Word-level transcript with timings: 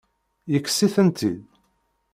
Yekkes-itent-id? 0.51 1.29